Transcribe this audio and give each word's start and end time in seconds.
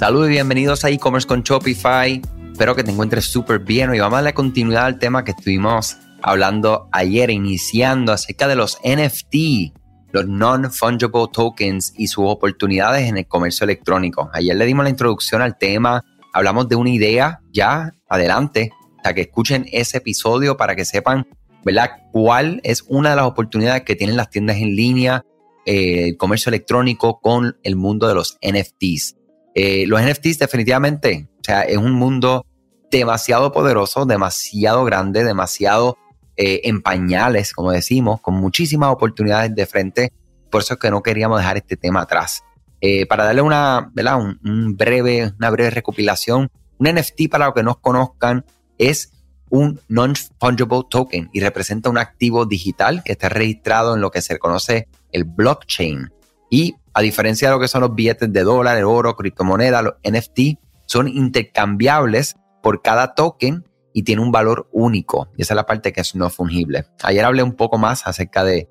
Saludos 0.00 0.28
y 0.28 0.30
bienvenidos 0.30 0.82
a 0.86 0.88
e-commerce 0.88 1.28
con 1.28 1.42
Shopify. 1.42 2.22
Espero 2.52 2.74
que 2.74 2.82
te 2.82 2.90
encuentres 2.90 3.26
súper 3.26 3.58
bien. 3.58 3.90
Hoy 3.90 3.98
vamos 3.98 4.14
a 4.14 4.22
darle 4.22 4.32
continuidad 4.32 4.86
al 4.86 4.98
tema 4.98 5.24
que 5.24 5.32
estuvimos 5.32 5.98
hablando 6.22 6.88
ayer, 6.90 7.28
iniciando 7.28 8.10
acerca 8.10 8.48
de 8.48 8.56
los 8.56 8.78
NFT, 8.82 9.76
los 10.12 10.26
non-fungible 10.26 11.26
tokens 11.30 11.92
y 11.98 12.06
sus 12.06 12.24
oportunidades 12.26 13.10
en 13.10 13.18
el 13.18 13.26
comercio 13.26 13.64
electrónico. 13.64 14.30
Ayer 14.32 14.56
le 14.56 14.64
dimos 14.64 14.84
la 14.84 14.88
introducción 14.88 15.42
al 15.42 15.58
tema, 15.58 16.02
hablamos 16.32 16.66
de 16.70 16.76
una 16.76 16.88
idea 16.88 17.42
ya 17.52 17.92
adelante, 18.08 18.72
hasta 18.96 19.12
que 19.12 19.20
escuchen 19.20 19.66
ese 19.70 19.98
episodio 19.98 20.56
para 20.56 20.74
que 20.76 20.86
sepan, 20.86 21.28
¿verdad?, 21.62 21.90
cuál 22.10 22.62
es 22.64 22.84
una 22.88 23.10
de 23.10 23.16
las 23.16 23.26
oportunidades 23.26 23.82
que 23.82 23.96
tienen 23.96 24.16
las 24.16 24.30
tiendas 24.30 24.56
en 24.56 24.74
línea, 24.74 25.26
eh, 25.66 26.08
el 26.08 26.16
comercio 26.16 26.48
electrónico 26.48 27.20
con 27.20 27.58
el 27.62 27.76
mundo 27.76 28.08
de 28.08 28.14
los 28.14 28.38
NFTs. 28.40 29.19
Eh, 29.54 29.84
los 29.86 30.00
NFTs 30.00 30.38
definitivamente, 30.38 31.28
o 31.40 31.44
sea, 31.44 31.62
es 31.62 31.76
un 31.76 31.92
mundo 31.92 32.46
demasiado 32.90 33.52
poderoso, 33.52 34.04
demasiado 34.04 34.84
grande, 34.84 35.24
demasiado 35.24 35.96
eh, 36.36 36.62
en 36.64 36.82
pañales, 36.82 37.52
como 37.52 37.70
decimos, 37.70 38.20
con 38.20 38.34
muchísimas 38.34 38.90
oportunidades 38.90 39.54
de 39.54 39.66
frente. 39.66 40.12
Por 40.50 40.62
eso 40.62 40.74
es 40.74 40.80
que 40.80 40.90
no 40.90 41.02
queríamos 41.02 41.38
dejar 41.38 41.56
este 41.56 41.76
tema 41.76 42.02
atrás. 42.02 42.42
Eh, 42.80 43.06
para 43.06 43.24
darle 43.24 43.42
una, 43.42 43.90
¿verdad? 43.92 44.18
Un, 44.18 44.76
breve, 44.76 45.32
una 45.38 45.50
breve 45.50 45.70
recopilación, 45.70 46.50
un 46.78 46.88
NFT, 46.88 47.28
para 47.30 47.46
los 47.46 47.54
que 47.54 47.62
no 47.62 47.80
conozcan, 47.80 48.44
es 48.78 49.12
un 49.50 49.80
non-fungible 49.88 50.82
token 50.88 51.28
y 51.32 51.40
representa 51.40 51.90
un 51.90 51.98
activo 51.98 52.46
digital 52.46 53.02
que 53.04 53.12
está 53.12 53.28
registrado 53.28 53.94
en 53.94 54.00
lo 54.00 54.10
que 54.10 54.22
se 54.22 54.38
conoce 54.38 54.88
el 55.12 55.24
blockchain. 55.24 56.10
Y 56.48 56.76
a 56.92 57.00
diferencia 57.00 57.48
de 57.48 57.54
lo 57.54 57.60
que 57.60 57.68
son 57.68 57.82
los 57.82 57.94
billetes 57.94 58.32
de 58.32 58.42
dólar, 58.42 58.76
el 58.76 58.84
oro, 58.84 59.16
criptomoneda, 59.16 59.82
los 59.82 59.94
NFT 60.02 60.58
son 60.86 61.08
intercambiables 61.08 62.36
por 62.62 62.82
cada 62.82 63.14
token 63.14 63.64
y 63.92 64.02
tiene 64.02 64.22
un 64.22 64.32
valor 64.32 64.68
único. 64.72 65.28
Y 65.36 65.42
esa 65.42 65.54
es 65.54 65.56
la 65.56 65.66
parte 65.66 65.92
que 65.92 66.00
es 66.00 66.14
no 66.14 66.30
fungible. 66.30 66.86
Ayer 67.02 67.24
hablé 67.24 67.42
un 67.42 67.54
poco 67.54 67.78
más 67.78 68.06
acerca 68.06 68.44
de, 68.44 68.68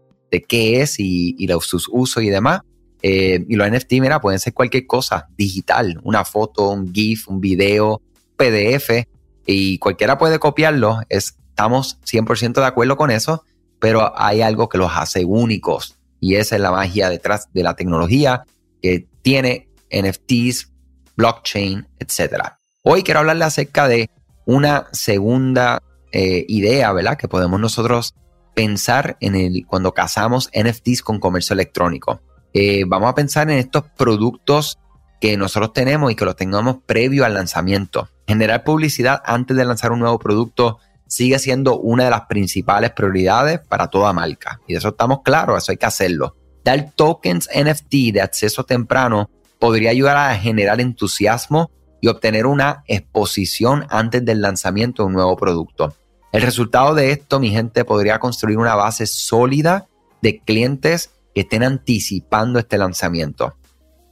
qué 0.48 0.82
es 0.82 1.00
y, 1.00 1.48
sus 1.62 1.90
usos 1.92 2.24
y 2.24 2.30
demás. 2.30 2.62
Eh, 3.02 3.46
y 3.48 3.56
los 3.56 3.70
NFT, 3.70 3.94
mira, 3.94 4.20
pueden 4.20 4.40
ser 4.40 4.54
cualquier 4.54 4.86
cosa 4.86 5.30
digital, 5.38 6.00
una 6.04 6.26
foto, 6.26 6.70
un 6.72 6.94
GIF, 6.94 7.30
un 7.30 7.40
video, 7.40 8.02
PDF, 8.36 9.06
y 9.46 9.78
cualquiera 9.78 10.18
puede 10.18 10.40
copiarlo. 10.40 11.00
estamos 11.08 12.00
100% 12.02 12.54
de 12.56 12.66
acuerdo 12.66 12.98
con 12.98 13.12
eso, 13.12 13.44
pero 13.80 14.14
hay 14.16 14.42
algo 14.42 14.68
que 14.68 14.78
los 14.78 14.92
hace 14.94 15.24
únicos. 15.24 15.99
Y 16.20 16.36
esa 16.36 16.56
es 16.56 16.62
la 16.62 16.72
magia 16.72 17.10
detrás 17.10 17.50
de 17.54 17.64
la 17.64 17.76
tecnología 17.76 18.44
que 18.82 19.08
tiene 19.22 19.70
NFTs, 19.92 20.72
blockchain, 21.16 21.88
etc. 22.00 22.44
Hoy 22.84 23.04
quiero 23.04 23.22
hablarle 23.22 23.46
acerca 23.46 23.88
de 23.88 24.10
una 24.46 24.88
segunda 24.92 25.82
eh, 26.12 26.46
idea, 26.48 26.92
¿verdad? 26.92 27.18
Que 27.18 27.28
podemos 27.28 27.60
nosotros 27.60 28.16
pensar 28.56 29.18
en 29.20 29.36
el 29.36 29.66
cuando 29.68 29.94
casamos 29.94 30.50
NFTs 30.54 31.02
con 31.02 31.20
comercio 31.20 31.54
electrónico. 31.54 32.22
Eh, 32.54 32.84
vamos 32.88 33.10
a 33.10 33.16
pensar 33.16 33.50
en 33.50 33.60
estos 33.60 33.84
productos 33.98 34.80
que 35.22 35.38
nosotros 35.38 35.74
tenemos 35.74 36.12
y 36.12 36.16
que 36.16 36.26
los 36.26 36.36
tengamos 36.36 36.78
previo 36.86 37.26
al 37.26 37.34
lanzamiento. 37.34 38.10
Generar 38.28 38.64
publicidad 38.64 39.22
antes 39.26 39.56
de 39.56 39.66
lanzar 39.66 39.92
un 39.92 40.00
nuevo 40.00 40.18
producto 40.18 40.80
sigue 41.10 41.40
siendo 41.40 41.80
una 41.80 42.06
de 42.06 42.12
las 42.12 42.22
principales 42.28 42.92
prioridades 42.92 43.60
para 43.60 43.88
toda 43.88 44.14
marca. 44.14 44.62
Y 44.68 44.74
de 44.74 44.80
eso 44.80 44.90
estamos 44.90 45.22
claros, 45.24 45.64
eso 45.64 45.72
hay 45.72 45.78
que 45.78 45.88
hacerlo. 45.88 46.36
Dar 46.64 46.92
tokens 46.96 47.50
NFT 47.54 48.14
de 48.14 48.22
acceso 48.22 48.64
temprano 48.64 49.30
podría 49.58 49.90
ayudar 49.90 50.18
a 50.18 50.36
generar 50.36 50.80
entusiasmo 50.80 51.72
y 52.00 52.08
obtener 52.08 52.46
una 52.46 52.84
exposición 52.88 53.86
antes 53.90 54.24
del 54.24 54.42
lanzamiento 54.42 55.04
de 55.04 55.08
un 55.08 55.14
nuevo 55.14 55.36
producto. 55.36 55.96
El 56.32 56.44
resultado 56.44 56.94
de 56.94 57.12
esto, 57.12 57.40
mi 57.40 57.50
gente, 57.50 57.84
podría 57.84 58.20
construir 58.20 58.58
una 58.58 58.76
base 58.76 59.08
sólida 59.08 59.88
de 60.22 60.40
clientes 60.40 61.12
que 61.34 61.42
estén 61.42 61.64
anticipando 61.64 62.60
este 62.60 62.78
lanzamiento. 62.78 63.56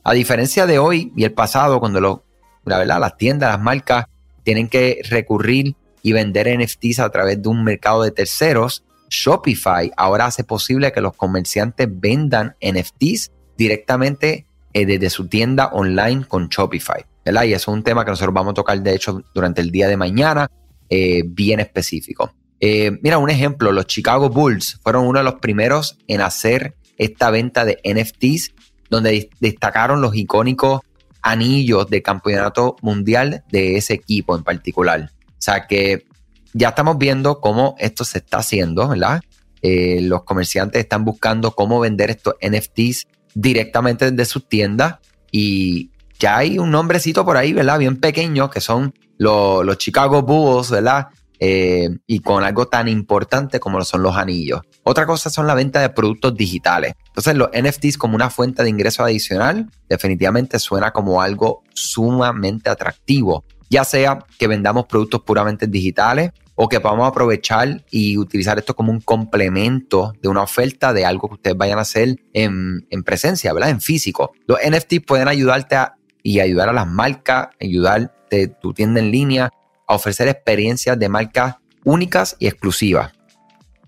A 0.04 0.14
diferencia 0.14 0.66
de 0.66 0.80
hoy 0.80 1.14
y 1.16 1.26
el 1.26 1.34
pasado, 1.34 1.80
cuando 1.80 2.02
lo, 2.02 2.24
la 2.66 2.80
verdad, 2.80 3.00
las 3.00 3.18
tiendas, 3.18 3.52
las 3.52 3.62
marcas 3.62 4.06
tienen 4.44 4.68
que 4.68 5.02
recurrir 5.10 5.76
y 6.08 6.14
vender 6.14 6.48
NFTs 6.58 7.00
a 7.00 7.10
través 7.10 7.42
de 7.42 7.50
un 7.50 7.66
mercado 7.66 8.02
de 8.02 8.12
terceros, 8.12 8.86
Shopify 9.10 9.92
ahora 9.98 10.28
hace 10.28 10.46
posible 10.46 10.94
que 10.94 11.02
los 11.02 11.14
comerciantes 11.18 11.90
vendan 11.92 12.56
NFTs 12.62 13.34
directamente 13.58 14.46
eh, 14.72 14.86
desde 14.86 15.10
su 15.10 15.28
tienda 15.28 15.68
online 15.74 16.24
con 16.26 16.48
Shopify. 16.48 17.06
¿verdad? 17.26 17.44
Y 17.44 17.52
eso 17.52 17.72
es 17.72 17.76
un 17.76 17.84
tema 17.84 18.06
que 18.06 18.12
nosotros 18.12 18.34
vamos 18.34 18.52
a 18.52 18.54
tocar, 18.54 18.82
de 18.82 18.96
hecho, 18.96 19.22
durante 19.34 19.60
el 19.60 19.70
día 19.70 19.90
de 19.90 19.98
mañana, 19.98 20.50
eh, 20.90 21.24
bien 21.26 21.60
específico. 21.60 22.34
Eh, 22.62 22.98
mira, 23.02 23.18
un 23.18 23.30
ejemplo, 23.30 23.74
los 23.74 23.86
Chicago 23.88 24.30
Bulls 24.30 24.80
fueron 24.82 25.08
uno 25.08 25.20
de 25.20 25.26
los 25.26 25.42
primeros 25.42 25.98
en 26.08 26.22
hacer 26.22 26.76
esta 26.98 27.32
venta 27.32 27.66
de 27.66 27.82
NFTs, 27.84 28.54
donde 28.90 29.30
destacaron 29.42 30.00
los 30.00 30.16
icónicos 30.16 30.80
anillos 31.22 31.90
de 31.90 32.02
campeonato 32.02 32.78
mundial 32.82 33.44
de 33.52 33.76
ese 33.76 33.96
equipo 33.96 34.38
en 34.38 34.46
particular. 34.46 35.12
Sea 35.48 35.66
que 35.66 36.06
ya 36.52 36.70
estamos 36.70 36.98
viendo 36.98 37.40
cómo 37.40 37.76
esto 37.80 38.04
se 38.04 38.18
está 38.18 38.40
haciendo, 38.40 38.90
¿verdad? 38.90 39.22
Eh, 39.62 40.02
los 40.02 40.24
comerciantes 40.24 40.82
están 40.82 41.06
buscando 41.06 41.52
cómo 41.52 41.80
vender 41.80 42.10
estos 42.10 42.36
NFTs 42.42 43.08
directamente 43.34 44.12
desde 44.12 44.26
sus 44.26 44.50
tiendas 44.50 44.96
y 45.32 45.92
ya 46.20 46.36
hay 46.36 46.60
un 46.60 46.70
nombrecito 46.70 47.24
por 47.24 47.38
ahí, 47.38 47.54
¿verdad? 47.54 47.80
Bien 47.80 47.96
pequeño, 47.96 48.50
que 48.50 48.60
son 48.60 48.94
los, 49.18 49.78
Chicago 49.78 50.22
Bulls, 50.22 50.70
¿verdad? 50.70 51.08
Eh, 51.40 51.88
y 52.08 52.20
con 52.20 52.44
algo 52.44 52.68
tan 52.68 52.90
importante 52.90 53.62
como 53.62 53.78
lo 53.78 53.86
son 53.86 54.04
los 54.04 54.18
anillos. 54.18 54.60
Otra 54.84 55.06
cosa 55.06 55.30
son 55.30 55.48
la 55.48 55.54
venta 55.54 55.80
de 55.80 55.92
productos 55.92 56.36
digitales. 56.36 56.96
Entonces 57.08 57.36
los 57.36 57.50
NFTs 57.54 57.98
como 57.98 58.16
una 58.16 58.30
fuente 58.30 58.64
de 58.64 58.70
ingreso 58.70 59.02
adicional 59.02 59.70
definitivamente 59.88 60.60
suena 60.60 60.92
como 60.92 61.22
algo 61.22 61.64
sumamente 61.74 62.70
atractivo 62.70 63.46
ya 63.70 63.84
sea 63.84 64.26
que 64.38 64.48
vendamos 64.48 64.86
productos 64.86 65.22
puramente 65.22 65.68
digitales 65.68 66.32
o 66.56 66.68
que 66.68 66.80
podamos 66.80 67.08
aprovechar 67.08 67.84
y 67.92 68.18
utilizar 68.18 68.58
esto 68.58 68.76
como 68.76 68.92
un 68.92 69.00
complemento 69.00 70.14
de 70.22 70.28
una 70.28 70.42
oferta 70.42 70.92
de 70.92 71.06
algo 71.06 71.28
que 71.28 71.36
ustedes 71.36 71.58
vayan 71.58 71.78
a 71.78 71.84
hacer 71.84 72.16
en, 72.34 72.88
presencia, 73.06 73.54
¿verdad? 73.54 73.70
En 73.70 73.80
físico. 73.80 74.34
Los 74.48 74.58
NFTs 74.68 75.02
pueden 75.06 75.28
ayudarte 75.28 75.76
a, 75.76 75.96
y 76.24 76.40
ayudar 76.40 76.70
a 76.70 76.74
las 76.74 76.88
marcas, 76.88 77.50
ayudarte 77.62 78.48
tu 78.48 78.74
tienda 78.74 79.00
en 79.00 79.12
línea 79.12 79.52
a 79.88 79.96
ofrecer 79.96 80.28
experiencias 80.28 80.98
de 80.98 81.10
marcas 81.10 81.58
únicas 81.84 82.36
y 82.40 82.48
exclusivas. 82.48 83.12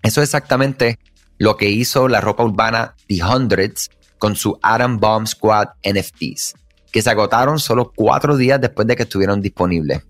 Eso 0.02 0.22
es 0.22 0.28
exactamente 0.28 1.00
lo 1.38 1.56
que 1.56 1.68
hizo 1.68 2.06
la 2.06 2.20
ropa 2.20 2.44
urbana 2.44 2.94
The 3.08 3.24
Hundreds 3.24 3.90
con 4.18 4.36
su 4.36 4.58
Atom 4.62 4.98
Bomb 4.98 5.26
Squad 5.26 5.70
NFTs 5.82 6.54
que 6.90 7.02
se 7.02 7.10
agotaron 7.10 7.58
solo 7.58 7.92
cuatro 7.94 8.36
días 8.36 8.60
después 8.60 8.86
de 8.86 8.96
que 8.96 9.04
estuvieron 9.04 9.40
disponibles. 9.40 10.02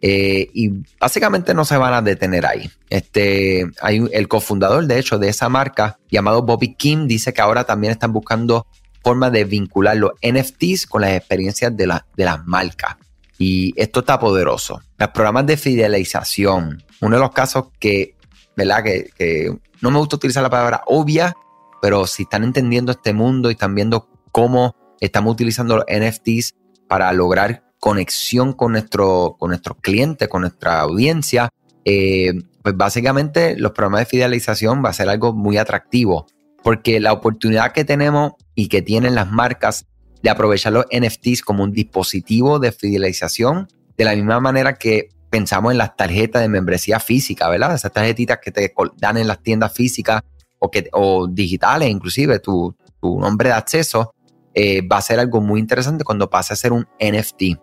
Eh, 0.00 0.50
y 0.52 0.70
básicamente 0.98 1.54
no 1.54 1.64
se 1.64 1.76
van 1.76 1.94
a 1.94 2.02
detener 2.02 2.44
ahí. 2.44 2.68
Este, 2.90 3.70
hay 3.80 4.04
el 4.12 4.26
cofundador, 4.26 4.86
de 4.86 4.98
hecho, 4.98 5.18
de 5.18 5.28
esa 5.28 5.48
marca, 5.48 5.98
llamado 6.10 6.42
Bobby 6.42 6.74
Kim, 6.74 7.06
dice 7.06 7.32
que 7.32 7.40
ahora 7.40 7.64
también 7.64 7.92
están 7.92 8.12
buscando 8.12 8.66
formas 9.04 9.30
de 9.32 9.44
vincular 9.44 9.96
los 9.96 10.12
NFTs 10.22 10.86
con 10.86 11.02
las 11.02 11.12
experiencias 11.12 11.76
de, 11.76 11.86
de 12.16 12.24
las 12.24 12.44
marcas. 12.46 12.96
Y 13.38 13.72
esto 13.80 14.00
está 14.00 14.18
poderoso. 14.18 14.82
Los 14.98 15.08
programas 15.10 15.46
de 15.46 15.56
fidelización, 15.56 16.82
uno 17.00 17.16
de 17.16 17.22
los 17.22 17.32
casos 17.32 17.66
que, 17.78 18.16
¿verdad? 18.56 18.82
Que 18.82 19.56
no 19.80 19.90
me 19.90 19.98
gusta 19.98 20.16
utilizar 20.16 20.42
la 20.42 20.50
palabra 20.50 20.82
obvia, 20.86 21.36
pero 21.80 22.06
si 22.06 22.22
están 22.22 22.44
entendiendo 22.44 22.92
este 22.92 23.12
mundo 23.12 23.50
y 23.50 23.54
están 23.54 23.74
viendo 23.74 24.08
cómo 24.30 24.76
estamos 25.02 25.32
utilizando 25.32 25.76
los 25.76 25.84
NFTs 25.86 26.54
para 26.88 27.12
lograr 27.12 27.64
conexión 27.80 28.52
con, 28.52 28.72
nuestro, 28.72 29.36
con 29.38 29.50
nuestros 29.50 29.78
clientes, 29.80 30.28
con 30.28 30.42
nuestra 30.42 30.80
audiencia, 30.80 31.48
eh, 31.84 32.32
pues 32.62 32.76
básicamente 32.76 33.56
los 33.58 33.72
programas 33.72 34.02
de 34.02 34.06
fidelización 34.06 34.84
va 34.84 34.90
a 34.90 34.92
ser 34.92 35.08
algo 35.08 35.32
muy 35.32 35.56
atractivo, 35.56 36.26
porque 36.62 37.00
la 37.00 37.12
oportunidad 37.12 37.72
que 37.72 37.84
tenemos 37.84 38.34
y 38.54 38.68
que 38.68 38.82
tienen 38.82 39.16
las 39.16 39.28
marcas 39.28 39.86
de 40.22 40.30
aprovechar 40.30 40.72
los 40.72 40.86
NFTs 40.92 41.42
como 41.42 41.64
un 41.64 41.72
dispositivo 41.72 42.60
de 42.60 42.70
fidelización, 42.70 43.66
de 43.96 44.04
la 44.04 44.14
misma 44.14 44.38
manera 44.38 44.74
que 44.74 45.08
pensamos 45.28 45.72
en 45.72 45.78
las 45.78 45.96
tarjetas 45.96 46.42
de 46.42 46.48
membresía 46.48 47.00
física, 47.00 47.48
¿verdad? 47.48 47.74
Esas 47.74 47.92
tarjetitas 47.92 48.38
que 48.40 48.52
te 48.52 48.72
dan 48.98 49.16
en 49.16 49.26
las 49.26 49.42
tiendas 49.42 49.72
físicas 49.72 50.22
o, 50.60 50.70
que, 50.70 50.88
o 50.92 51.26
digitales, 51.26 51.90
inclusive 51.90 52.38
tu, 52.38 52.76
tu 53.00 53.18
nombre 53.18 53.48
de 53.48 53.56
acceso, 53.56 54.14
eh, 54.54 54.86
va 54.86 54.98
a 54.98 55.02
ser 55.02 55.18
algo 55.18 55.40
muy 55.40 55.60
interesante 55.60 56.04
cuando 56.04 56.30
pase 56.30 56.52
a 56.52 56.56
ser 56.56 56.72
un 56.72 56.86
NFT. 57.00 57.58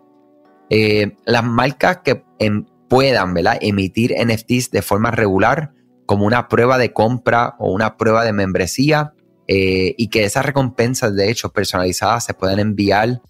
Eh, 0.70 1.16
las 1.24 1.44
marcas 1.44 1.98
que 2.04 2.24
em, 2.38 2.64
puedan 2.88 3.34
emitir 3.60 4.14
NFTs 4.18 4.70
de 4.70 4.82
forma 4.82 5.10
regular, 5.10 5.72
como 6.06 6.26
una 6.26 6.48
prueba 6.48 6.78
de 6.78 6.92
compra 6.92 7.54
o 7.58 7.72
una 7.72 7.96
prueba 7.96 8.24
de 8.24 8.32
membresía, 8.32 9.12
eh, 9.46 9.94
y 9.96 10.08
que 10.08 10.24
esas 10.24 10.44
recompensas, 10.44 11.14
de 11.14 11.30
hecho, 11.30 11.52
personalizadas, 11.52 12.24
se 12.24 12.34
puedan 12.34 12.58
enviar 12.58 13.20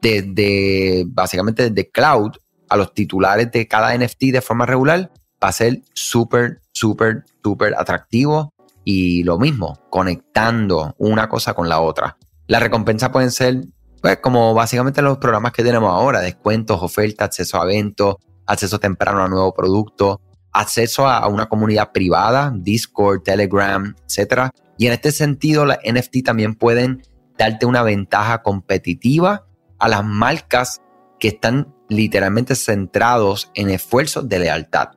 desde 0.00 1.04
básicamente 1.06 1.70
desde 1.70 1.90
cloud 1.90 2.32
a 2.68 2.76
los 2.76 2.94
titulares 2.94 3.50
de 3.52 3.66
cada 3.68 3.96
NFT 3.96 4.32
de 4.32 4.40
forma 4.40 4.66
regular, 4.66 5.10
va 5.42 5.48
a 5.48 5.52
ser 5.52 5.82
súper, 5.92 6.60
súper, 6.72 7.24
súper 7.42 7.74
atractivo 7.76 8.54
y 8.84 9.22
lo 9.24 9.38
mismo, 9.38 9.78
conectando 9.90 10.94
una 10.98 11.28
cosa 11.28 11.54
con 11.54 11.68
la 11.68 11.80
otra. 11.80 12.16
Las 12.46 12.62
recompensas 12.62 13.10
pueden 13.10 13.30
ser, 13.30 13.64
pues, 14.00 14.18
como 14.18 14.54
básicamente 14.54 15.02
los 15.02 15.18
programas 15.18 15.52
que 15.52 15.64
tenemos 15.64 15.90
ahora, 15.90 16.20
descuentos, 16.20 16.80
ofertas, 16.82 17.26
acceso 17.26 17.60
a 17.60 17.64
eventos, 17.64 18.16
acceso 18.46 18.78
temprano 18.78 19.22
a 19.22 19.28
nuevo 19.28 19.52
producto, 19.52 20.20
acceso 20.52 21.06
a 21.06 21.26
una 21.28 21.48
comunidad 21.48 21.92
privada, 21.92 22.52
Discord, 22.54 23.22
Telegram, 23.22 23.94
etc. 24.04 24.50
Y 24.78 24.86
en 24.86 24.92
este 24.92 25.12
sentido, 25.12 25.66
las 25.66 25.78
NFT 25.84 26.24
también 26.24 26.54
pueden 26.54 27.02
darte 27.36 27.66
una 27.66 27.82
ventaja 27.82 28.42
competitiva 28.42 29.46
a 29.78 29.88
las 29.88 30.04
marcas 30.04 30.80
que 31.18 31.28
están 31.28 31.74
literalmente 31.88 32.54
centrados 32.54 33.50
en 33.54 33.70
esfuerzos 33.70 34.28
de 34.28 34.38
lealtad. 34.38 34.90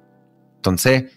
Entonces, 0.55 1.11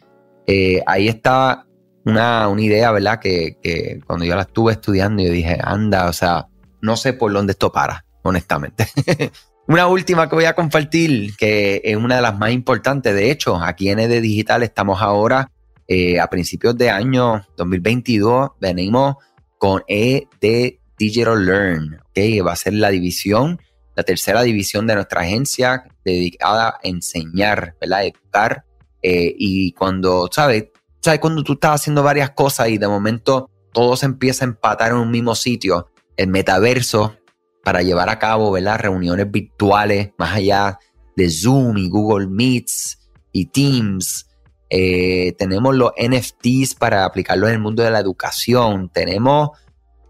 eh, 0.47 0.83
ahí 0.87 1.09
está 1.09 1.67
una, 2.05 2.49
idea, 2.59 2.91
¿verdad? 2.93 3.21
Que, 3.21 3.59
que, 3.63 4.01
cuando 4.07 4.25
yo 4.25 4.35
la 4.35 4.43
estuve 4.43 4.73
estudiando, 4.73 5.23
yo 5.23 5.31
dije, 5.31 5.59
anda, 5.63 6.09
o 6.09 6.13
sea, 6.13 6.49
no 6.81 6.97
sé 6.97 7.13
por 7.13 7.33
dónde 7.33 7.53
esto 7.53 7.73
para, 7.73 8.05
honestamente. 8.23 8.89
una 9.67 9.87
última 9.87 10.29
que 10.29 10.35
voy 10.35 10.45
a 10.45 10.55
compartir, 10.55 11.37
que 11.37 11.81
es 11.85 11.97
una 11.97 12.17
de 12.17 12.23
las 12.23 12.39
más 12.39 12.51
importantes. 12.53 13.15
De 13.15 13.31
hecho, 13.31 13.57
aquí 13.57 13.89
en 13.89 14.01
ED 14.01 14.21
Digital 14.21 14.63
estamos 14.63 15.01
ahora 15.01 15.51
eh, 15.89 16.21
a 16.21 16.29
principios 16.29 16.77
de 16.77 16.91
año 16.91 17.47
2022, 17.57 18.51
venimos 18.61 19.17
con 19.59 19.83
ED 19.87 20.75
Digital 20.99 21.45
Learn, 21.45 22.01
que 22.15 22.43
va 22.43 22.53
a 22.53 22.57
ser 22.57 22.75
la 22.75 22.91
división, 22.91 23.61
la 23.95 24.03
tercera 24.03 24.43
división 24.43 24.87
de 24.87 24.95
nuestra 24.95 25.23
agencia 25.23 25.85
dedicada 26.05 26.69
a 26.69 26.81
enseñar, 26.83 27.77
¿verdad? 27.81 28.05
Educar. 28.05 28.65
Eh, 29.03 29.35
y 29.37 29.73
cuando, 29.73 30.29
¿sabes? 30.31 30.67
¿Sabes? 31.03 31.21
Cuando 31.21 31.43
tú 31.43 31.55
estás 31.55 31.81
haciendo 31.81 32.03
varias 32.03 32.31
cosas 32.31 32.69
y 32.69 32.79
de 32.79 32.87
momento 32.87 33.51
todo 33.73 33.97
se 33.97 34.07
empieza 34.07 34.45
a 34.45 34.49
empatar 34.49 34.93
en 34.93 34.99
un 34.99 35.11
mismo 35.11 35.35
sitio, 35.35 35.91
el 36.17 36.29
metaverso, 36.29 37.17
para 37.65 37.83
llevar 37.83 38.09
a 38.09 38.19
cabo, 38.19 38.53
¿verdad? 38.53 38.79
Reuniones 38.79 39.31
virtuales 39.31 40.11
más 40.19 40.35
allá 40.35 40.79
de 41.17 41.31
Zoom 41.31 41.79
y 41.79 41.89
Google 41.89 42.27
Meets 42.29 42.99
y 43.33 43.47
Teams. 43.47 44.29
Eh, 44.71 45.35
tenemos 45.39 45.75
los 45.75 45.93
NFTs 45.97 46.75
para 46.75 47.05
aplicarlo 47.05 47.47
en 47.49 47.55
el 47.55 47.61
mundo 47.61 47.83
de 47.83 47.91
la 47.91 48.01
educación. 48.01 48.91
Tenemos 48.93 49.51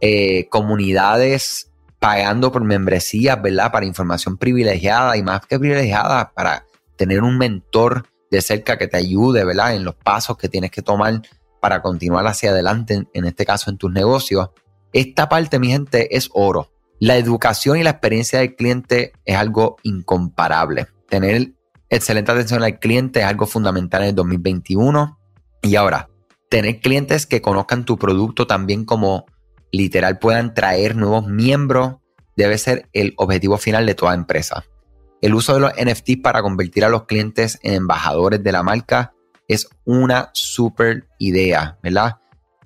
eh, 0.00 0.48
comunidades 0.48 1.70
pagando 1.98 2.52
por 2.52 2.64
membresías, 2.64 3.40
¿verdad? 3.40 3.70
Para 3.70 3.86
información 3.86 4.36
privilegiada 4.36 5.16
y 5.16 5.22
más 5.22 5.46
que 5.46 5.58
privilegiada, 5.58 6.32
para 6.32 6.66
tener 6.96 7.22
un 7.22 7.38
mentor 7.38 8.06
de 8.32 8.40
cerca 8.40 8.78
que 8.78 8.88
te 8.88 8.96
ayude, 8.96 9.44
¿verdad? 9.44 9.76
En 9.76 9.84
los 9.84 9.94
pasos 9.94 10.38
que 10.38 10.48
tienes 10.48 10.70
que 10.70 10.80
tomar 10.80 11.20
para 11.60 11.82
continuar 11.82 12.26
hacia 12.26 12.50
adelante, 12.50 13.06
en 13.12 13.24
este 13.26 13.44
caso 13.44 13.70
en 13.70 13.76
tus 13.76 13.92
negocios. 13.92 14.48
Esta 14.94 15.28
parte, 15.28 15.58
mi 15.58 15.68
gente, 15.68 16.16
es 16.16 16.30
oro. 16.32 16.72
La 16.98 17.18
educación 17.18 17.76
y 17.76 17.82
la 17.82 17.90
experiencia 17.90 18.38
del 18.38 18.56
cliente 18.56 19.12
es 19.26 19.36
algo 19.36 19.76
incomparable. 19.82 20.86
Tener 21.10 21.52
excelente 21.90 22.32
atención 22.32 22.62
al 22.62 22.78
cliente 22.78 23.20
es 23.20 23.26
algo 23.26 23.46
fundamental 23.46 24.02
en 24.02 24.08
el 24.08 24.14
2021. 24.14 25.18
Y 25.60 25.76
ahora, 25.76 26.08
tener 26.48 26.80
clientes 26.80 27.26
que 27.26 27.42
conozcan 27.42 27.84
tu 27.84 27.98
producto 27.98 28.46
también 28.46 28.86
como 28.86 29.26
literal 29.70 30.18
puedan 30.18 30.54
traer 30.54 30.96
nuevos 30.96 31.26
miembros 31.26 31.96
debe 32.34 32.56
ser 32.56 32.88
el 32.94 33.12
objetivo 33.18 33.58
final 33.58 33.84
de 33.84 33.94
toda 33.94 34.14
empresa. 34.14 34.64
El 35.22 35.34
uso 35.34 35.54
de 35.54 35.60
los 35.60 35.72
NFTs 35.74 36.16
para 36.20 36.42
convertir 36.42 36.84
a 36.84 36.88
los 36.88 37.04
clientes 37.04 37.60
en 37.62 37.74
embajadores 37.74 38.42
de 38.42 38.50
la 38.50 38.64
marca 38.64 39.14
es 39.46 39.68
una 39.84 40.30
súper 40.32 41.06
idea, 41.20 41.78
¿verdad? 41.80 42.16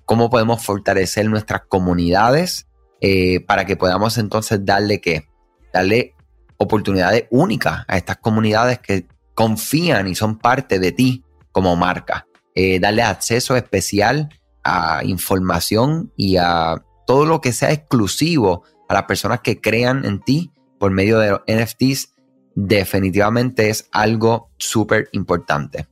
¿Cómo 0.05 0.31
podemos 0.31 0.65
fortalecer 0.65 1.29
nuestras 1.29 1.61
comunidades 1.69 2.67
eh, 2.99 3.41
para 3.41 3.65
que 3.65 3.77
podamos 3.77 4.17
entonces 4.17 4.65
darle 4.65 4.99
que 4.99 5.29
darle 5.71 6.15
oportunidades 6.57 7.25
únicas 7.29 7.85
a 7.87 7.95
estas 7.95 8.17
comunidades 8.17 8.79
que 8.79 9.05
confían 9.35 10.07
y 10.07 10.15
son 10.15 10.39
parte 10.39 10.79
de 10.79 10.91
ti 10.91 11.23
como 11.51 11.75
marca? 11.75 12.25
Eh, 12.55 12.79
darle 12.79 13.03
acceso 13.03 13.55
especial 13.55 14.29
a 14.63 15.01
información 15.03 16.11
y 16.17 16.37
a 16.37 16.83
todo 17.05 17.27
lo 17.27 17.39
que 17.39 17.53
sea 17.53 17.71
exclusivo 17.71 18.63
a 18.89 18.95
las 18.95 19.03
personas 19.03 19.41
que 19.41 19.61
crean 19.61 20.05
en 20.05 20.21
ti 20.21 20.51
por 20.79 20.89
medio 20.89 21.19
de 21.19 21.29
los 21.29 21.41
NFTs 21.47 22.16
definitivamente 22.57 23.69
es 23.69 23.87
algo 23.91 24.49
súper 24.57 25.09
importante. 25.11 25.85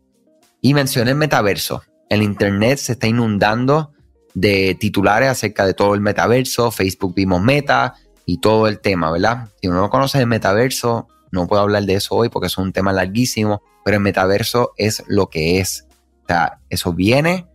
Y 0.61 0.73
mencioné 0.73 1.11
el 1.11 1.17
metaverso. 1.17 1.83
El 2.09 2.23
Internet 2.23 2.79
se 2.79 2.93
está 2.93 3.05
inundando 3.05 3.93
de 4.33 4.75
titulares 4.79 5.29
acerca 5.29 5.63
de 5.67 5.75
todo 5.75 5.93
el 5.93 6.01
metaverso. 6.01 6.71
Facebook 6.71 7.13
vimos 7.13 7.39
meta 7.43 7.93
y 8.25 8.39
todo 8.39 8.67
el 8.67 8.79
tema, 8.79 9.11
¿verdad? 9.11 9.47
Si 9.61 9.67
uno 9.67 9.81
no 9.81 9.89
conoce 9.91 10.19
el 10.19 10.25
metaverso, 10.25 11.07
no 11.31 11.45
puedo 11.45 11.61
hablar 11.61 11.83
de 11.83 11.93
eso 11.93 12.15
hoy 12.15 12.29
porque 12.29 12.47
es 12.47 12.57
un 12.57 12.73
tema 12.73 12.91
larguísimo, 12.91 13.61
pero 13.83 13.97
el 13.97 14.03
metaverso 14.03 14.73
es 14.75 15.03
lo 15.07 15.29
que 15.29 15.59
es. 15.59 15.85
O 16.23 16.27
sea, 16.27 16.61
eso 16.69 16.93
viene, 16.93 17.45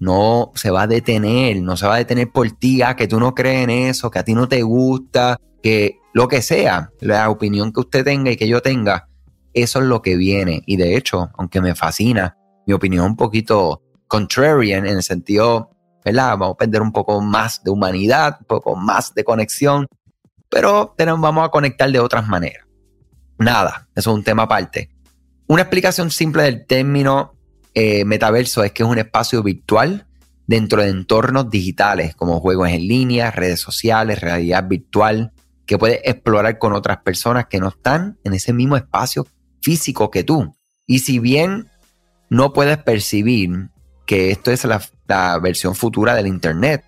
no 0.00 0.50
se 0.54 0.70
va 0.70 0.82
a 0.82 0.86
detener, 0.86 1.62
no 1.62 1.76
se 1.76 1.86
va 1.86 1.94
a 1.94 1.98
detener 1.98 2.32
por 2.32 2.50
ti, 2.50 2.82
ah, 2.82 2.96
que 2.96 3.06
tú 3.06 3.20
no 3.20 3.34
crees 3.34 3.64
en 3.64 3.70
eso, 3.70 4.10
que 4.10 4.18
a 4.18 4.24
ti 4.24 4.34
no 4.34 4.48
te 4.48 4.62
gusta, 4.62 5.38
que 5.62 5.98
lo 6.14 6.26
que 6.26 6.42
sea, 6.42 6.90
la 7.00 7.30
opinión 7.30 7.72
que 7.72 7.80
usted 7.80 8.02
tenga 8.02 8.30
y 8.30 8.36
que 8.36 8.48
yo 8.48 8.62
tenga, 8.62 9.08
eso 9.52 9.80
es 9.80 9.84
lo 9.84 10.00
que 10.00 10.16
viene. 10.16 10.62
Y 10.66 10.76
de 10.76 10.96
hecho, 10.96 11.30
aunque 11.36 11.60
me 11.60 11.74
fascina, 11.74 12.36
mi 12.66 12.72
opinión 12.72 13.04
un 13.04 13.16
poquito 13.16 13.82
contrarian 14.08 14.86
en 14.86 14.96
el 14.96 15.02
sentido, 15.02 15.70
¿verdad? 16.04 16.30
Vamos 16.38 16.54
a 16.54 16.56
perder 16.56 16.80
un 16.80 16.92
poco 16.92 17.20
más 17.20 17.62
de 17.62 17.70
humanidad, 17.70 18.38
un 18.40 18.46
poco 18.46 18.76
más 18.76 19.14
de 19.14 19.22
conexión, 19.22 19.86
pero 20.48 20.94
tenemos, 20.96 21.20
vamos 21.20 21.46
a 21.46 21.50
conectar 21.50 21.90
de 21.92 22.00
otras 22.00 22.26
maneras. 22.26 22.66
Nada, 23.38 23.88
eso 23.94 24.10
es 24.10 24.16
un 24.16 24.24
tema 24.24 24.44
aparte. 24.44 24.90
Una 25.46 25.62
explicación 25.62 26.10
simple 26.10 26.44
del 26.44 26.66
término 26.66 27.34
eh, 27.74 28.04
metaverso 28.04 28.64
es 28.64 28.72
que 28.72 28.82
es 28.82 28.88
un 28.88 28.98
espacio 28.98 29.42
virtual 29.42 30.06
dentro 30.46 30.82
de 30.82 30.88
entornos 30.88 31.48
digitales 31.48 32.14
como 32.16 32.40
juegos 32.40 32.70
en 32.70 32.88
línea, 32.88 33.30
redes 33.30 33.60
sociales, 33.60 34.20
realidad 34.20 34.66
virtual, 34.66 35.32
que 35.64 35.78
puedes 35.78 36.00
explorar 36.02 36.58
con 36.58 36.72
otras 36.72 36.98
personas 36.98 37.46
que 37.46 37.60
no 37.60 37.68
están 37.68 38.18
en 38.24 38.32
ese 38.32 38.52
mismo 38.52 38.76
espacio 38.76 39.28
físico 39.62 40.10
que 40.10 40.24
tú. 40.24 40.52
Y 40.86 40.98
si 40.98 41.20
bien 41.20 41.68
no 42.28 42.52
puedes 42.52 42.78
percibir 42.78 43.68
que 44.06 44.32
esto 44.32 44.50
es 44.50 44.64
la, 44.64 45.38
versión 45.40 45.76
futura 45.76 46.16
del 46.16 46.26
Internet, 46.26 46.84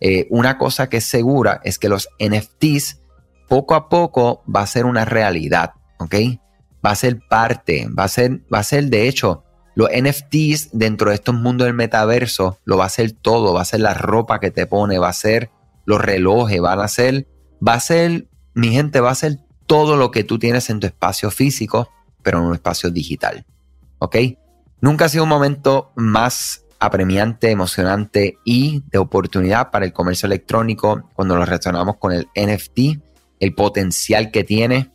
eh, 0.00 0.26
una 0.30 0.56
cosa 0.56 0.88
que 0.88 0.96
es 0.98 1.04
segura 1.04 1.60
es 1.64 1.78
que 1.78 1.90
los 1.90 2.08
NFTs 2.18 3.00
poco 3.46 3.74
a 3.74 3.90
poco 3.90 4.42
va 4.44 4.62
a 4.62 4.66
ser 4.66 4.86
una 4.86 5.04
realidad, 5.04 5.72
¿ok? 5.98 6.14
Va 6.84 6.92
a 6.92 6.96
ser 6.96 7.20
parte, 7.28 7.86
va 7.88 8.04
a 8.04 8.08
ser, 8.08 8.40
va 8.52 8.60
a 8.60 8.64
ser 8.64 8.86
de 8.86 9.06
hecho 9.06 9.44
los 9.74 9.88
NFTs 9.88 10.70
dentro 10.72 11.10
de 11.10 11.16
estos 11.16 11.34
mundos 11.34 11.66
del 11.66 11.74
metaverso 11.74 12.58
lo 12.64 12.76
va 12.76 12.86
a 12.86 12.90
ser 12.90 13.12
todo, 13.12 13.54
va 13.54 13.62
a 13.62 13.66
ser 13.66 13.80
la 13.80 13.94
ropa 13.94 14.40
que 14.40 14.50
te 14.50 14.66
pone, 14.66 14.98
va 14.98 15.08
a 15.08 15.14
ser 15.14 15.50
los 15.84 16.00
relojes, 16.00 16.60
van 16.60 16.80
a 16.80 16.88
ser, 16.88 17.26
va 17.66 17.74
a 17.74 17.80
ser, 17.80 18.28
mi 18.54 18.68
gente, 18.70 19.00
va 19.00 19.10
a 19.10 19.14
ser 19.14 19.38
todo 19.66 19.96
lo 19.96 20.10
que 20.10 20.24
tú 20.24 20.38
tienes 20.38 20.68
en 20.70 20.80
tu 20.80 20.86
espacio 20.86 21.30
físico, 21.30 21.88
pero 22.22 22.38
en 22.38 22.44
un 22.44 22.54
espacio 22.54 22.90
digital. 22.90 23.44
¿Ok? 23.98 24.16
Nunca 24.80 25.06
ha 25.06 25.08
sido 25.08 25.24
un 25.24 25.30
momento 25.30 25.92
más 25.94 26.64
apremiante, 26.78 27.50
emocionante 27.50 28.38
y 28.44 28.82
de 28.90 28.98
oportunidad 28.98 29.70
para 29.70 29.84
el 29.84 29.92
comercio 29.92 30.26
electrónico 30.26 31.08
cuando 31.14 31.36
lo 31.36 31.44
relacionamos 31.44 31.96
con 31.98 32.12
el 32.12 32.28
NFT, 32.34 33.00
el 33.38 33.54
potencial 33.54 34.32
que 34.32 34.42
tiene 34.42 34.90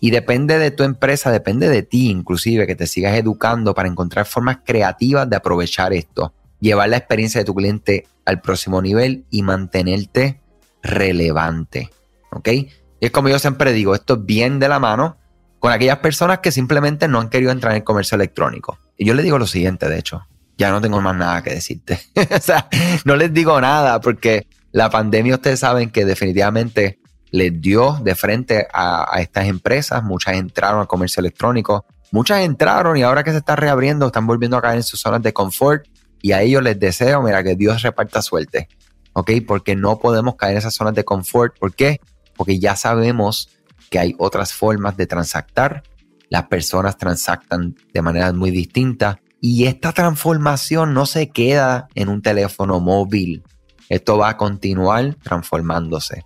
y 0.00 0.10
depende 0.10 0.58
de 0.58 0.70
tu 0.70 0.84
empresa, 0.84 1.30
depende 1.30 1.68
de 1.68 1.82
ti 1.82 2.08
inclusive, 2.10 2.66
que 2.66 2.76
te 2.76 2.86
sigas 2.86 3.16
educando 3.16 3.74
para 3.74 3.88
encontrar 3.88 4.26
formas 4.26 4.58
creativas 4.64 5.28
de 5.28 5.36
aprovechar 5.36 5.92
esto, 5.92 6.32
llevar 6.60 6.88
la 6.88 6.98
experiencia 6.98 7.40
de 7.40 7.44
tu 7.44 7.54
cliente 7.54 8.06
al 8.24 8.40
próximo 8.40 8.80
nivel 8.80 9.24
y 9.30 9.42
mantenerte 9.42 10.40
relevante. 10.82 11.90
¿Ok? 12.30 12.48
Y 12.48 12.68
es 13.00 13.10
como 13.10 13.28
yo 13.28 13.38
siempre 13.38 13.72
digo, 13.72 13.94
esto 13.94 14.14
es 14.14 14.24
bien 14.24 14.58
de 14.58 14.68
la 14.68 14.78
mano 14.78 15.16
con 15.58 15.72
aquellas 15.72 15.98
personas 15.98 16.38
que 16.38 16.52
simplemente 16.52 17.08
no 17.08 17.20
han 17.20 17.28
querido 17.28 17.50
entrar 17.50 17.72
en 17.72 17.78
el 17.78 17.84
comercio 17.84 18.16
electrónico. 18.16 18.78
Y 18.96 19.04
yo 19.06 19.14
les 19.14 19.24
digo 19.24 19.38
lo 19.38 19.46
siguiente, 19.46 19.88
de 19.88 19.98
hecho, 19.98 20.26
ya 20.56 20.70
no 20.70 20.80
tengo 20.80 21.00
más 21.00 21.16
nada 21.16 21.42
que 21.42 21.50
decirte. 21.50 21.98
o 22.36 22.40
sea, 22.40 22.68
no 23.04 23.16
les 23.16 23.32
digo 23.32 23.60
nada 23.60 24.00
porque 24.00 24.46
la 24.72 24.90
pandemia 24.90 25.36
ustedes 25.36 25.60
saben 25.60 25.90
que 25.90 26.04
definitivamente 26.04 26.97
les 27.30 27.60
dio 27.60 27.98
de 28.02 28.14
frente 28.14 28.66
a, 28.72 29.20
estas 29.20 29.46
empresas, 29.46 30.02
muchas 30.02 30.34
entraron 30.34 30.80
al 30.80 30.86
comercio 30.86 31.20
electrónico, 31.20 31.84
muchas 32.10 32.40
entraron 32.40 32.96
y 32.96 33.02
ahora 33.02 33.22
que 33.22 33.32
se 33.32 33.38
está 33.38 33.56
reabriendo 33.56 34.06
están 34.06 34.26
volviendo 34.26 34.56
a 34.56 34.62
caer 34.62 34.76
en 34.76 34.82
sus 34.82 35.00
zonas 35.00 35.22
de 35.22 35.32
confort 35.32 35.86
y 36.22 36.32
a 36.32 36.42
ellos 36.42 36.62
les 36.62 36.78
deseo, 36.78 37.22
mira, 37.22 37.42
que 37.44 37.54
Dios 37.54 37.82
reparta 37.82 38.22
suerte, 38.22 38.68
¿ok? 39.12 39.30
Porque 39.46 39.76
no 39.76 39.98
podemos 39.98 40.36
caer 40.36 40.52
en 40.52 40.58
esas 40.58 40.74
zonas 40.74 40.94
de 40.94 41.04
confort, 41.04 41.58
¿por 41.58 41.74
qué? 41.74 42.00
Porque 42.36 42.58
ya 42.58 42.76
sabemos 42.76 43.50
que 43.90 43.98
hay 43.98 44.14
otras 44.18 44.52
formas 44.52 44.96
de 44.96 45.06
transactar. 45.06 45.82
Las 46.28 46.44
personas 46.44 46.98
transactan 46.98 47.74
de 47.92 48.02
maneras 48.02 48.34
muy 48.34 48.50
distintas 48.50 49.16
y 49.40 49.66
esta 49.66 49.92
transformación 49.92 50.92
no 50.92 51.06
se 51.06 51.30
queda 51.30 51.88
en 51.94 52.08
un 52.08 52.22
teléfono 52.22 52.80
móvil. 52.80 53.42
Esto 53.88 54.18
va 54.18 54.30
a 54.30 54.36
continuar 54.36 55.14
transformándose. 55.22 56.24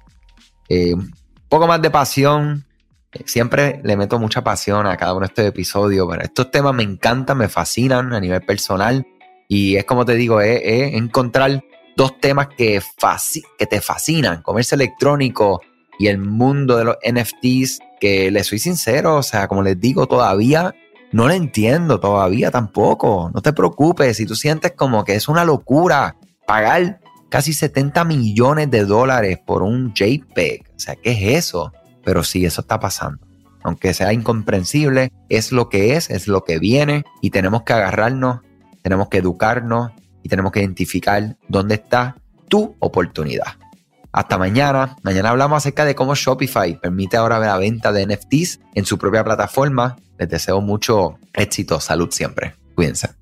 Eh, 0.68 0.94
un 0.94 1.12
poco 1.48 1.66
más 1.66 1.80
de 1.82 1.90
pasión. 1.90 2.64
Siempre 3.26 3.80
le 3.84 3.96
meto 3.96 4.18
mucha 4.18 4.42
pasión 4.42 4.86
a 4.86 4.96
cada 4.96 5.12
uno 5.12 5.20
de 5.20 5.26
estos 5.26 5.44
episodios, 5.44 6.08
pero 6.10 6.22
estos 6.22 6.50
temas 6.50 6.74
me 6.74 6.82
encantan, 6.82 7.36
me 7.38 7.48
fascinan 7.48 8.12
a 8.14 8.20
nivel 8.20 8.40
personal. 8.42 9.06
Y 9.48 9.76
es 9.76 9.84
como 9.84 10.06
te 10.06 10.14
digo, 10.14 10.40
encontrar 10.40 11.62
dos 11.94 12.18
temas 12.20 12.48
que, 12.48 12.80
que 13.58 13.66
te 13.66 13.80
fascinan, 13.82 14.40
comercio 14.42 14.76
electrónico 14.76 15.60
y 15.98 16.06
el 16.06 16.18
mundo 16.18 16.78
de 16.78 16.84
los 16.84 16.96
NFTs, 17.04 17.80
que 18.00 18.30
les 18.30 18.46
soy 18.46 18.58
sincero, 18.58 19.16
o 19.16 19.22
sea, 19.22 19.46
como 19.46 19.62
les 19.62 19.78
digo, 19.78 20.06
todavía 20.06 20.74
no 21.12 21.28
lo 21.28 21.34
entiendo, 21.34 22.00
todavía 22.00 22.50
tampoco. 22.50 23.30
No 23.34 23.42
te 23.42 23.52
preocupes, 23.52 24.16
si 24.16 24.26
tú 24.26 24.34
sientes 24.34 24.72
como 24.72 25.04
que 25.04 25.14
es 25.14 25.28
una 25.28 25.44
locura 25.44 26.16
pagar 26.46 27.00
casi 27.32 27.54
70 27.54 28.04
millones 28.04 28.70
de 28.70 28.84
dólares 28.84 29.38
por 29.42 29.62
un 29.62 29.94
JPEG. 29.94 30.68
O 30.76 30.78
sea, 30.78 30.96
¿qué 30.96 31.12
es 31.12 31.46
eso? 31.46 31.72
Pero 32.04 32.24
sí, 32.24 32.44
eso 32.44 32.60
está 32.60 32.78
pasando. 32.78 33.26
Aunque 33.62 33.94
sea 33.94 34.12
incomprensible, 34.12 35.10
es 35.30 35.50
lo 35.50 35.70
que 35.70 35.96
es, 35.96 36.10
es 36.10 36.28
lo 36.28 36.44
que 36.44 36.58
viene 36.58 37.04
y 37.22 37.30
tenemos 37.30 37.62
que 37.62 37.72
agarrarnos, 37.72 38.40
tenemos 38.82 39.08
que 39.08 39.16
educarnos 39.16 39.92
y 40.22 40.28
tenemos 40.28 40.52
que 40.52 40.60
identificar 40.60 41.38
dónde 41.48 41.76
está 41.76 42.16
tu 42.48 42.76
oportunidad. 42.80 43.56
Hasta 44.12 44.36
mañana. 44.36 44.94
Mañana 45.02 45.30
hablamos 45.30 45.56
acerca 45.56 45.86
de 45.86 45.94
cómo 45.94 46.14
Shopify 46.14 46.78
permite 46.78 47.16
ahora 47.16 47.38
la 47.38 47.56
venta 47.56 47.92
de 47.92 48.06
NFTs 48.08 48.60
en 48.74 48.84
su 48.84 48.98
propia 48.98 49.24
plataforma. 49.24 49.96
Les 50.18 50.28
deseo 50.28 50.60
mucho 50.60 51.18
éxito, 51.32 51.80
salud 51.80 52.10
siempre. 52.10 52.56
Cuídense. 52.74 53.21